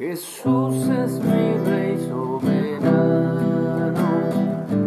Jesús 0.00 0.88
es 0.88 1.20
mi 1.22 1.58
rey 1.66 1.98
soberano, 2.08 3.92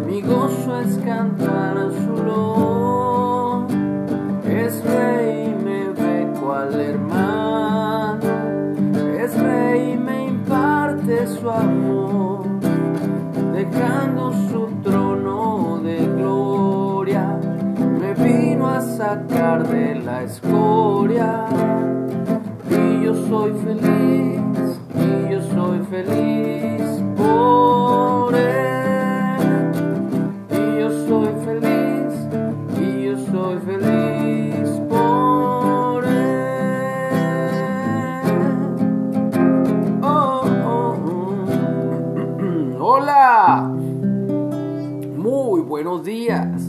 mi 0.08 0.20
gozo 0.20 0.80
es 0.80 0.96
cantar 1.04 1.92
su 2.04 2.20
loor. 2.24 3.68
Es 4.44 4.82
rey 4.84 5.54
me 5.54 5.90
ve 5.90 6.32
cual 6.40 6.80
hermano, 6.80 8.18
es 9.16 9.38
rey 9.38 9.92
y 9.92 9.96
me 9.96 10.24
imparte 10.24 11.28
su 11.28 11.48
amor, 11.48 12.40
dejando 13.52 14.32
su 14.50 14.66
trono 14.82 15.78
de 15.84 15.98
gloria, 16.16 17.38
me 18.00 18.14
vino 18.14 18.66
a 18.66 18.80
sacar 18.80 19.64
de 19.68 19.94
la 19.94 20.24
escoria 20.24 21.46
y 22.68 23.04
yo 23.04 23.14
soy 23.28 23.52
feliz 23.64 24.03
feliz 31.44 32.14
y 32.78 33.04
yo 33.04 33.18
soy 33.18 33.58
feliz 33.58 34.68
por 34.88 36.04
él. 36.04 37.60
Oh, 40.02 40.42
oh, 40.64 40.96
oh. 41.06 41.34
Hola, 42.80 43.70
muy 45.16 45.60
buenos 45.60 46.02
días. 46.04 46.62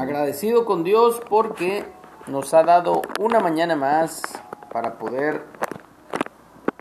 Agradecido 0.00 0.64
con 0.64 0.82
Dios 0.82 1.22
porque 1.28 1.84
nos 2.26 2.52
ha 2.54 2.64
dado 2.64 3.02
una 3.20 3.38
mañana 3.38 3.76
más 3.76 4.22
para 4.72 4.98
poder 4.98 5.44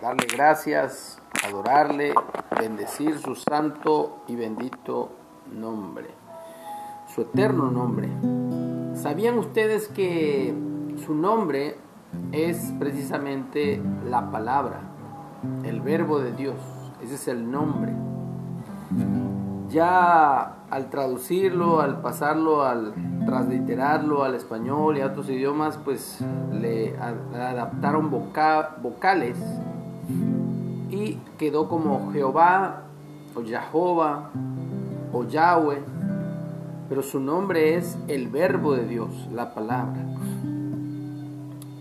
darle 0.01 0.25
gracias, 0.25 1.21
adorarle, 1.45 2.15
bendecir 2.59 3.19
su 3.19 3.35
santo 3.35 4.23
y 4.27 4.35
bendito 4.35 5.11
nombre, 5.51 6.07
su 7.13 7.21
eterno 7.21 7.69
nombre. 7.69 8.09
¿Sabían 8.95 9.37
ustedes 9.37 9.87
que 9.87 10.53
su 11.05 11.13
nombre 11.13 11.75
es 12.31 12.73
precisamente 12.79 13.81
la 14.09 14.31
palabra, 14.31 14.81
el 15.63 15.81
verbo 15.81 16.19
de 16.19 16.31
Dios? 16.31 16.55
Ese 17.01 17.15
es 17.15 17.27
el 17.27 17.51
nombre. 17.51 17.93
Ya 19.69 20.55
al 20.69 20.89
traducirlo, 20.89 21.81
al 21.81 22.01
pasarlo, 22.01 22.63
al 22.63 22.93
transliterarlo 23.25 24.23
al 24.23 24.35
español 24.35 24.97
y 24.97 25.01
a 25.01 25.07
otros 25.07 25.29
idiomas, 25.29 25.77
pues 25.77 26.23
le 26.51 26.97
adaptaron 26.97 28.09
voca 28.09 28.77
vocales 28.81 29.37
y 30.89 31.15
quedó 31.37 31.67
como 31.67 32.11
Jehová 32.11 32.83
o 33.35 33.43
Jehová 33.43 34.29
o 35.13 35.23
Yahweh, 35.23 35.83
pero 36.91 37.03
su 37.03 37.21
nombre 37.21 37.77
es 37.77 37.97
el 38.09 38.27
verbo 38.27 38.75
de 38.75 38.85
Dios, 38.85 39.29
la 39.31 39.53
palabra. 39.53 40.05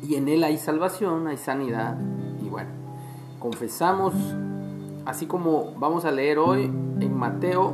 Y 0.04 0.14
en 0.14 0.28
él 0.28 0.44
hay 0.44 0.56
salvación, 0.56 1.26
hay 1.26 1.36
sanidad 1.36 1.98
y 2.40 2.48
bueno, 2.48 2.70
confesamos, 3.40 4.14
así 5.06 5.26
como 5.26 5.74
vamos 5.80 6.04
a 6.04 6.12
leer 6.12 6.38
hoy 6.38 6.66
en 6.66 7.12
Mateo 7.12 7.72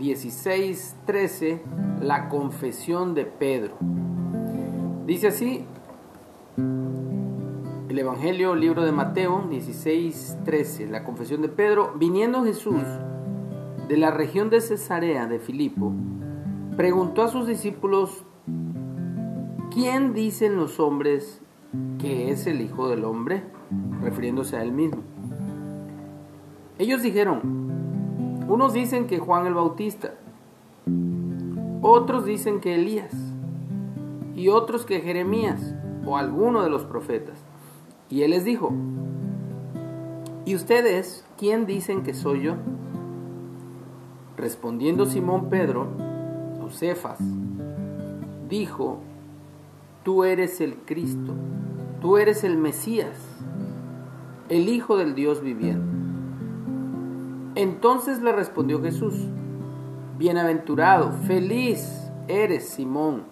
16, 0.00 0.96
13, 1.06 1.62
la 2.00 2.28
confesión 2.28 3.14
de 3.14 3.24
Pedro. 3.24 3.76
Dice 5.06 5.28
así, 5.28 5.64
el 7.88 7.96
Evangelio, 7.96 8.56
libro 8.56 8.84
de 8.84 8.90
Mateo 8.90 9.46
16, 9.48 10.38
13, 10.44 10.88
la 10.88 11.04
confesión 11.04 11.42
de 11.42 11.48
Pedro. 11.48 11.92
Viniendo 11.96 12.42
Jesús 12.42 12.82
de 13.88 13.96
la 13.96 14.10
región 14.10 14.50
de 14.50 14.60
Cesarea 14.60 15.26
de 15.26 15.38
Filipo, 15.38 15.92
preguntó 16.76 17.22
a 17.22 17.28
sus 17.28 17.46
discípulos, 17.46 18.24
¿quién 19.72 20.14
dicen 20.14 20.56
los 20.56 20.80
hombres 20.80 21.40
que 21.98 22.30
es 22.30 22.46
el 22.46 22.60
Hijo 22.60 22.88
del 22.88 23.04
Hombre? 23.04 23.42
Refiriéndose 24.02 24.56
a 24.56 24.62
él 24.62 24.72
mismo. 24.72 25.02
Ellos 26.78 27.02
dijeron, 27.02 27.40
unos 28.48 28.72
dicen 28.72 29.06
que 29.06 29.18
Juan 29.18 29.46
el 29.46 29.54
Bautista, 29.54 30.14
otros 31.82 32.24
dicen 32.24 32.60
que 32.60 32.74
Elías, 32.74 33.14
y 34.34 34.48
otros 34.48 34.86
que 34.86 35.00
Jeremías 35.00 35.74
o 36.04 36.16
alguno 36.16 36.62
de 36.62 36.70
los 36.70 36.84
profetas. 36.84 37.38
Y 38.08 38.22
él 38.22 38.32
les 38.32 38.44
dijo, 38.44 38.72
¿y 40.44 40.54
ustedes 40.54 41.24
quién 41.38 41.66
dicen 41.66 42.02
que 42.02 42.14
soy 42.14 42.42
yo? 42.42 42.56
Respondiendo 44.42 45.06
Simón 45.06 45.50
Pedro, 45.50 45.86
o 46.60 46.68
Cefas, 46.68 47.20
dijo, 48.48 48.98
tú 50.02 50.24
eres 50.24 50.60
el 50.60 50.78
Cristo, 50.78 51.32
tú 52.00 52.18
eres 52.18 52.42
el 52.42 52.58
Mesías, 52.58 53.16
el 54.48 54.68
Hijo 54.68 54.96
del 54.96 55.14
Dios 55.14 55.42
viviente. 55.42 55.86
Entonces 57.54 58.20
le 58.20 58.32
respondió 58.32 58.82
Jesús, 58.82 59.14
bienaventurado, 60.18 61.12
feliz 61.12 62.10
eres 62.26 62.68
Simón, 62.68 63.22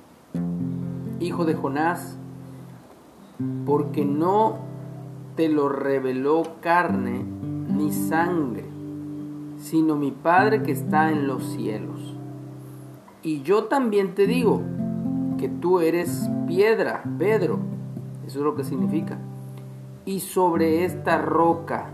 hijo 1.19 1.45
de 1.45 1.55
Jonás, 1.55 2.17
porque 3.67 4.05
no 4.05 4.59
te 5.35 5.49
lo 5.49 5.69
reveló 5.71 6.45
carne 6.61 7.25
ni 7.67 7.91
sangre, 7.91 8.70
sino 9.61 9.95
mi 9.95 10.11
Padre 10.11 10.63
que 10.63 10.73
está 10.73 11.13
en 11.13 11.27
los 11.27 11.45
cielos. 11.53 12.17
Y 13.23 13.43
yo 13.43 13.65
también 13.65 14.15
te 14.15 14.27
digo 14.27 14.63
que 15.39 15.49
tú 15.49 15.81
eres 15.81 16.29
piedra, 16.49 17.05
Pedro, 17.19 17.59
eso 18.27 18.39
es 18.39 18.45
lo 18.45 18.55
que 18.57 18.65
significa. 18.65 19.19
Y 20.07 20.21
sobre 20.21 20.85
esta 20.85 21.19
roca, 21.19 21.91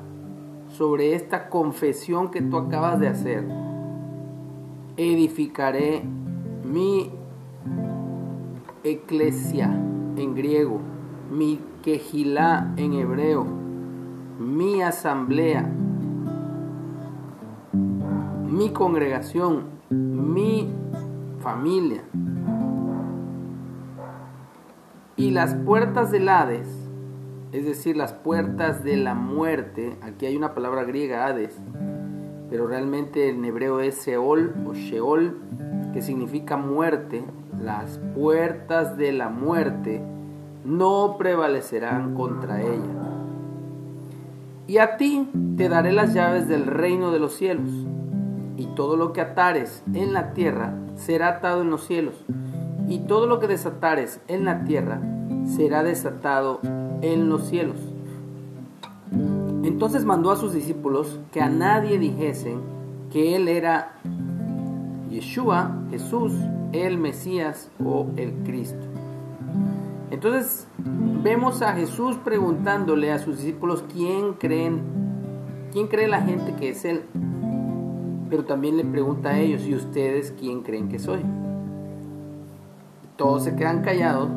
sobre 0.69 1.15
esta 1.15 1.49
confesión 1.49 2.31
que 2.31 2.41
tú 2.41 2.57
acabas 2.57 3.01
de 3.01 3.09
hacer, 3.09 3.45
edificaré 4.97 6.05
mi 6.65 7.11
eclesia 8.85 9.67
en 10.17 10.35
griego, 10.35 10.81
mi 11.31 11.61
quejilá 11.83 12.73
en 12.77 12.93
hebreo, 12.93 13.45
mi 14.39 14.83
asamblea, 14.83 15.69
mi 18.57 18.71
congregación, 18.71 19.65
mi 19.91 20.67
familia. 21.41 22.03
Y 25.17 25.31
las 25.31 25.55
puertas 25.55 26.11
del 26.11 26.27
Hades, 26.31 26.67
es 27.53 27.67
decir, 27.67 27.99
las 27.99 28.15
puertas 28.15 28.83
de 28.83 28.97
la 28.97 29.15
muerte, 29.15 29.99
aquí 30.01 30.25
hay 30.25 30.37
una 30.37 30.55
palabra 30.55 30.85
griega, 30.85 31.27
Hades, 31.27 31.55
pero 32.49 32.67
realmente 32.67 33.29
en 33.29 33.45
hebreo 33.45 33.81
es 33.81 33.97
Seol 33.97 34.55
o 34.67 34.73
Sheol, 34.73 35.37
que 35.93 36.01
significa 36.01 36.57
muerte, 36.57 37.25
las 37.63 37.99
puertas 38.15 38.97
de 38.97 39.13
la 39.13 39.29
muerte 39.29 40.01
no 40.65 41.17
prevalecerán 41.19 42.15
contra 42.15 42.63
ella. 42.63 42.95
Y 44.67 44.79
a 44.79 44.97
ti 44.97 45.29
te 45.59 45.69
daré 45.69 45.93
las 45.93 46.15
llaves 46.15 46.49
del 46.49 46.67
reino 46.67 47.11
de 47.11 47.19
los 47.19 47.35
cielos, 47.35 47.71
y 48.57 48.67
todo 48.75 48.97
lo 48.97 49.13
que 49.13 49.21
atares 49.21 49.83
en 49.93 50.13
la 50.13 50.33
tierra 50.33 50.75
será 50.95 51.29
atado 51.29 51.63
en 51.63 51.71
los 51.71 51.87
cielos, 51.87 52.15
y 52.89 53.01
todo 53.01 53.27
lo 53.27 53.39
que 53.41 53.49
desatares 53.49 54.21
en 54.29 54.45
la 54.45 54.65
tierra 54.65 55.01
será 55.45 55.83
desatado 55.83 56.61
en 57.03 57.29
los 57.29 57.49
cielos. 57.49 57.77
Entonces 59.63 60.05
mandó 60.05 60.31
a 60.31 60.37
sus 60.37 60.53
discípulos 60.53 61.19
que 61.33 61.41
a 61.41 61.49
nadie 61.49 61.99
dijesen 61.99 62.61
que 63.13 63.37
él 63.37 63.49
era 63.49 63.93
Yeshua, 65.11 65.77
Jesús, 65.91 66.33
el 66.73 66.99
Mesías 66.99 67.71
o 67.85 68.07
el 68.17 68.33
Cristo. 68.45 68.85
Entonces 70.11 70.67
vemos 71.23 71.63
a 71.63 71.73
Jesús 71.73 72.17
preguntándole 72.25 73.13
a 73.13 73.19
sus 73.19 73.39
discípulos 73.39 73.85
quién 73.93 74.35
creen, 74.35 74.81
quién 75.73 75.89
cree 75.89 76.09
la 76.09 76.23
gente 76.23 76.55
que 76.55 76.71
es 76.71 76.85
Él. 76.85 77.03
Pero 78.29 78.45
también 78.45 78.77
le 78.77 78.85
pregunta 78.85 79.31
a 79.31 79.39
ellos, 79.39 79.67
¿y 79.67 79.75
ustedes 79.75 80.35
quién 80.39 80.63
creen 80.63 80.89
que 80.89 80.99
soy? 80.99 81.21
Todos 83.17 83.45
se 83.45 83.55
quedan 83.57 83.83
callados 83.83 84.29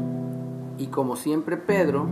y 0.79 0.87
como 0.87 1.17
siempre 1.17 1.57
Pedro, 1.57 2.07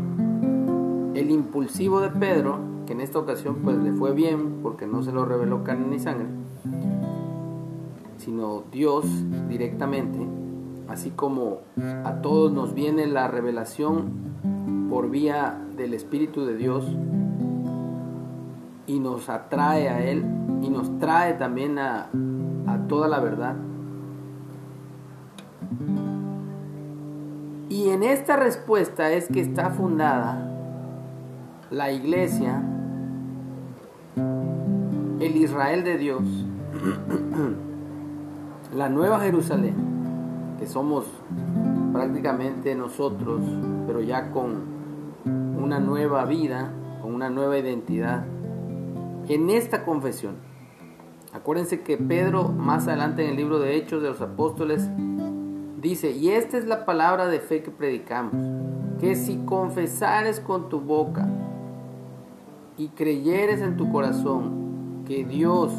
el 1.14 1.32
impulsivo 1.32 2.02
de 2.02 2.10
Pedro, 2.10 2.60
que 2.86 2.94
en 2.94 3.02
esta 3.02 3.20
ocasión 3.20 3.58
pues 3.64 3.78
le 3.78 3.94
fue 3.94 4.14
bien 4.14 4.60
porque 4.62 4.86
no 4.86 5.02
se 5.04 5.14
lo 5.14 5.26
reveló 5.26 5.64
carne 5.64 5.88
ni 5.88 6.00
sangre, 6.00 6.28
sino 8.18 8.64
Dios 8.72 9.06
directamente, 9.48 10.20
así 10.90 11.12
como 11.12 11.60
a 12.04 12.22
todos 12.22 12.52
nos 12.52 12.74
viene 12.74 13.08
la 13.08 13.30
revelación 13.30 14.10
por 14.90 15.10
vía 15.10 15.58
del 15.78 15.94
Espíritu 15.94 16.46
de 16.46 16.58
Dios, 16.58 16.86
y 18.88 19.00
nos 19.00 19.30
atrae 19.30 19.90
a 19.90 20.04
Él 20.04 20.26
y 20.62 20.70
nos 20.70 20.98
trae 20.98 21.34
también 21.34 21.78
a, 21.78 22.08
a 22.66 22.78
toda 22.88 23.08
la 23.08 23.20
verdad. 23.20 23.56
Y 27.70 27.90
en 27.90 28.02
esta 28.02 28.38
respuesta 28.38 29.12
es 29.12 29.28
que 29.28 29.42
está 29.42 29.70
fundada 29.70 30.54
la 31.70 31.92
iglesia, 31.92 32.64
el 34.16 35.36
Israel 35.36 35.84
de 35.84 35.98
Dios, 35.98 36.24
la 38.76 38.88
nueva 38.88 39.20
Jerusalén, 39.20 39.76
que 40.58 40.66
somos 40.66 41.06
prácticamente 41.92 42.74
nosotros, 42.74 43.42
pero 43.86 44.02
ya 44.02 44.32
con 44.32 44.78
una 45.26 45.80
nueva 45.80 46.24
vida, 46.26 46.72
con 47.02 47.14
una 47.14 47.30
nueva 47.30 47.58
identidad, 47.58 48.26
en 49.30 49.50
esta 49.50 49.84
confesión. 49.84 50.36
Acuérdense 51.34 51.82
que 51.82 51.98
Pedro, 51.98 52.50
más 52.50 52.88
adelante 52.88 53.24
en 53.24 53.32
el 53.32 53.38
libro 53.38 53.60
de 53.60 53.76
Hechos 53.76 54.02
de 54.02 54.10
los 54.10 54.22
Apóstoles, 54.22 54.90
dice, 55.82 56.12
y 56.12 56.30
esta 56.30 56.58
es 56.58 56.66
la 56.66 56.86
palabra 56.86 57.28
de 57.28 57.40
fe 57.40 57.62
que 57.62 57.72
predicamos, 57.72 58.34
que 59.00 59.16
si 59.16 59.38
confesares 59.38 60.40
con 60.40 60.70
tu 60.70 60.80
boca 60.80 61.28
y 62.78 62.90
creyeres 62.90 63.62
en 63.62 63.78
tu 63.78 63.92
corazón 63.92 65.04
que 65.06 65.24
Dios 65.26 65.74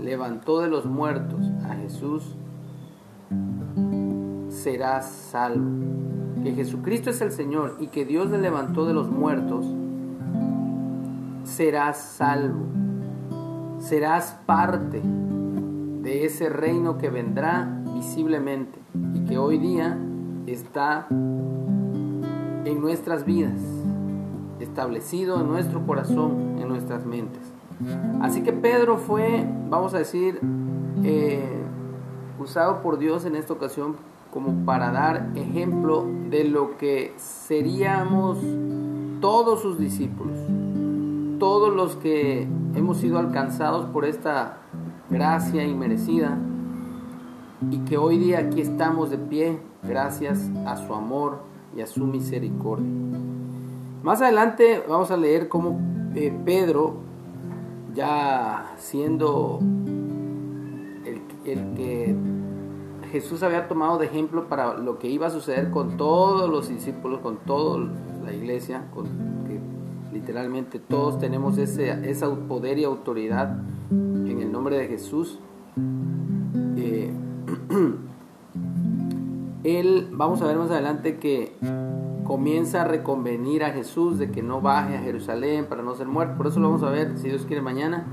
levantó 0.00 0.60
de 0.60 0.68
los 0.68 0.86
muertos 0.86 1.40
a 1.64 1.74
Jesús, 1.74 2.36
serás 4.48 5.10
salvo. 5.10 6.42
Que 6.42 6.52
Jesucristo 6.52 7.10
es 7.10 7.20
el 7.20 7.32
Señor 7.32 7.76
y 7.80 7.88
que 7.88 8.04
Dios 8.04 8.30
le 8.30 8.38
levantó 8.38 8.86
de 8.86 8.94
los 8.94 9.10
muertos, 9.10 9.66
serás 11.44 11.98
salvo. 11.98 12.85
Serás 13.88 14.36
parte 14.46 15.00
de 15.00 16.24
ese 16.24 16.48
reino 16.48 16.98
que 16.98 17.08
vendrá 17.08 17.82
visiblemente 17.94 18.80
y 19.14 19.20
que 19.26 19.38
hoy 19.38 19.58
día 19.58 19.96
está 20.48 21.06
en 21.08 22.80
nuestras 22.80 23.24
vidas, 23.24 23.60
establecido 24.58 25.40
en 25.40 25.46
nuestro 25.46 25.86
corazón, 25.86 26.56
en 26.60 26.66
nuestras 26.66 27.06
mentes. 27.06 27.40
Así 28.22 28.42
que 28.42 28.52
Pedro 28.52 28.96
fue, 28.96 29.46
vamos 29.70 29.94
a 29.94 29.98
decir, 29.98 30.40
eh, 31.04 31.48
usado 32.40 32.82
por 32.82 32.98
Dios 32.98 33.24
en 33.24 33.36
esta 33.36 33.52
ocasión 33.52 33.94
como 34.32 34.66
para 34.66 34.90
dar 34.90 35.30
ejemplo 35.36 36.04
de 36.28 36.42
lo 36.42 36.76
que 36.76 37.14
seríamos 37.18 38.36
todos 39.20 39.60
sus 39.62 39.78
discípulos, 39.78 40.36
todos 41.38 41.74
los 41.74 41.96
que 41.96 42.48
hemos 42.74 42.98
sido 42.98 43.18
alcanzados 43.18 43.86
por 43.86 44.04
esta 44.04 44.58
gracia 45.10 45.64
inmerecida 45.64 46.38
y 47.70 47.78
que 47.80 47.96
hoy 47.96 48.18
día 48.18 48.40
aquí 48.40 48.60
estamos 48.60 49.10
de 49.10 49.18
pie 49.18 49.58
gracias 49.82 50.50
a 50.66 50.76
su 50.76 50.94
amor 50.94 51.40
y 51.76 51.80
a 51.80 51.86
su 51.86 52.04
misericordia. 52.06 52.86
Más 54.02 54.20
adelante 54.22 54.82
vamos 54.88 55.10
a 55.10 55.16
leer 55.16 55.48
cómo 55.48 55.80
eh, 56.14 56.32
Pedro, 56.44 56.96
ya 57.94 58.74
siendo 58.76 59.58
el, 61.04 61.22
el 61.44 61.74
que 61.74 62.16
Jesús 63.10 63.42
había 63.42 63.68
tomado 63.68 63.98
de 63.98 64.06
ejemplo 64.06 64.48
para 64.48 64.74
lo 64.74 64.98
que 64.98 65.08
iba 65.08 65.26
a 65.26 65.30
suceder 65.30 65.70
con 65.70 65.96
todos 65.96 66.48
los 66.50 66.68
discípulos, 66.68 67.20
con 67.20 67.38
toda 67.38 67.90
la 68.24 68.32
iglesia, 68.32 68.84
con 68.92 69.06
que 69.46 69.60
literalmente 70.16 70.78
todos 70.78 71.18
tenemos 71.18 71.58
ese, 71.58 71.94
poder 72.48 72.78
y 72.78 72.84
autoridad 72.84 73.58
en 73.90 74.40
el 74.40 74.50
nombre 74.50 74.78
de 74.78 74.88
Jesús. 74.88 75.38
Eh, 76.76 77.12
él, 79.64 80.08
vamos 80.12 80.40
a 80.40 80.46
ver 80.46 80.56
más 80.56 80.70
adelante 80.70 81.18
que 81.18 81.52
comienza 82.24 82.82
a 82.82 82.84
reconvenir 82.84 83.62
a 83.62 83.70
Jesús 83.70 84.18
de 84.18 84.30
que 84.30 84.42
no 84.42 84.62
baje 84.62 84.96
a 84.96 85.00
Jerusalén 85.00 85.66
para 85.66 85.82
no 85.82 85.94
ser 85.94 86.06
muerto. 86.06 86.38
Por 86.38 86.46
eso 86.46 86.60
lo 86.60 86.68
vamos 86.68 86.82
a 86.82 86.90
ver, 86.90 87.18
si 87.18 87.28
Dios 87.28 87.44
quiere, 87.44 87.60
mañana. 87.60 88.06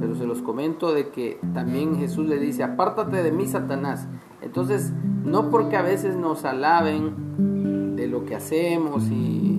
Pero 0.00 0.16
se 0.16 0.26
los 0.26 0.42
comento 0.42 0.92
de 0.92 1.10
que 1.10 1.38
también 1.54 1.96
Jesús 1.96 2.26
le 2.26 2.38
dice, 2.38 2.64
apártate 2.64 3.22
de 3.22 3.30
mí, 3.30 3.46
Satanás. 3.46 4.08
Entonces, 4.42 4.92
no 5.24 5.50
porque 5.50 5.76
a 5.76 5.82
veces 5.82 6.16
nos 6.16 6.44
alaben 6.44 7.94
de 7.96 8.08
lo 8.08 8.24
que 8.24 8.34
hacemos 8.34 9.08
y 9.08 9.53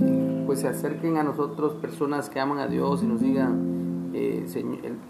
pues 0.45 0.59
se 0.59 0.67
acerquen 0.67 1.17
a 1.17 1.23
nosotros 1.23 1.73
personas 1.73 2.29
que 2.29 2.39
aman 2.39 2.59
a 2.59 2.67
Dios 2.67 3.03
y 3.03 3.07
nos 3.07 3.21
digan, 3.21 4.11
eh, 4.13 4.45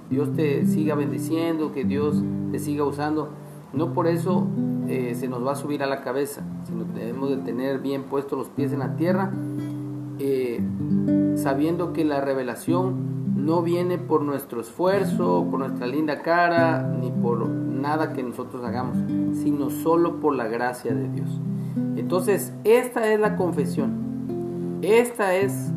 Dios 0.09 0.33
te 0.33 0.65
siga 0.65 0.95
bendiciendo, 0.95 1.71
que 1.71 1.83
Dios 1.83 2.23
te 2.51 2.59
siga 2.59 2.83
usando. 2.83 3.29
No 3.73 3.93
por 3.93 4.07
eso 4.07 4.47
eh, 4.87 5.15
se 5.15 5.27
nos 5.27 5.45
va 5.45 5.51
a 5.51 5.55
subir 5.55 5.83
a 5.83 5.87
la 5.87 6.01
cabeza, 6.01 6.43
sino 6.65 6.85
debemos 6.85 7.29
de 7.29 7.37
tener 7.37 7.79
bien 7.79 8.03
puestos 8.03 8.37
los 8.37 8.47
pies 8.49 8.71
en 8.71 8.79
la 8.79 8.95
tierra, 8.95 9.31
eh, 10.19 10.61
sabiendo 11.35 11.91
que 11.91 12.05
la 12.05 12.21
revelación 12.21 13.15
no 13.35 13.61
viene 13.61 13.97
por 13.97 14.21
nuestro 14.21 14.61
esfuerzo, 14.61 15.45
por 15.49 15.59
nuestra 15.59 15.87
linda 15.87 16.21
cara, 16.21 16.81
ni 16.81 17.11
por 17.11 17.47
nada 17.47 18.13
que 18.13 18.23
nosotros 18.23 18.63
hagamos, 18.63 18.97
sino 19.43 19.69
solo 19.69 20.19
por 20.19 20.35
la 20.35 20.47
gracia 20.47 20.93
de 20.95 21.09
Dios. 21.09 21.41
Entonces, 21.97 22.53
esta 22.63 23.11
es 23.11 23.19
la 23.19 23.35
confesión. 23.35 24.04
Esta 24.85 25.33
es 25.33 25.71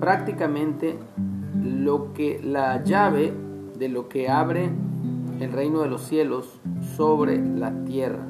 prácticamente 0.00 0.98
lo 1.62 2.12
que 2.14 2.40
la 2.42 2.82
llave 2.82 3.32
de 3.78 3.88
lo 3.88 4.08
que 4.08 4.28
abre 4.28 4.70
el 5.38 5.52
reino 5.52 5.82
de 5.82 5.88
los 5.88 6.02
cielos 6.02 6.60
sobre 6.96 7.38
la 7.38 7.84
tierra. 7.84 8.26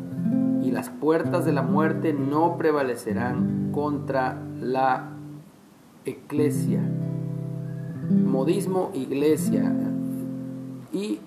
Y 0.62 0.72
las 0.72 0.90
puertas 0.90 1.46
de 1.46 1.52
la 1.52 1.62
muerte 1.62 2.12
no 2.12 2.58
prevalecerán 2.58 3.70
contra 3.72 4.38
la 4.60 5.08
eclesia. 6.04 6.82
Modismo, 8.10 8.90
iglesia 8.92 9.72
y 10.92 11.20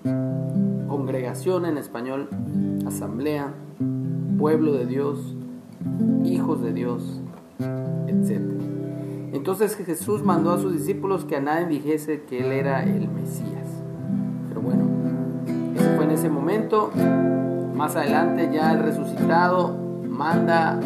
congregación 0.86 1.66
en 1.66 1.78
español, 1.78 2.28
asamblea, 2.86 3.54
pueblo 4.38 4.72
de 4.72 4.86
Dios, 4.86 5.34
hijos 6.24 6.62
de 6.62 6.72
Dios, 6.72 7.20
etc. 8.06 8.63
Entonces 9.34 9.76
Jesús 9.76 10.22
mandó 10.22 10.52
a 10.52 10.58
sus 10.58 10.72
discípulos 10.72 11.26
que 11.26 11.36
a 11.36 11.40
nadie 11.40 11.66
dijese 11.66 12.22
que 12.22 12.40
Él 12.40 12.52
era 12.52 12.82
el 12.84 13.08
Mesías. 13.08 13.68
Pero 14.48 14.62
bueno, 14.62 14.84
eso 15.76 15.90
fue 15.96 16.04
en 16.04 16.10
ese 16.12 16.30
momento. 16.30 16.90
Más 17.74 17.96
adelante 17.96 18.48
ya 18.50 18.72
el 18.72 18.82
resucitado 18.82 19.76
manda 20.08 20.80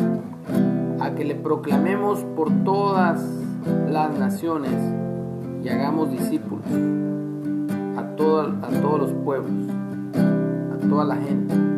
a 0.98 1.14
que 1.14 1.24
le 1.24 1.36
proclamemos 1.36 2.24
por 2.34 2.50
todas 2.64 3.22
las 3.88 4.18
naciones 4.18 4.72
y 5.62 5.68
hagamos 5.68 6.10
discípulos 6.10 6.66
a, 7.96 8.00
a 8.00 8.16
todos 8.16 8.98
los 8.98 9.12
pueblos 9.24 9.52
toda 10.88 11.04
la 11.04 11.16
gente. 11.16 11.77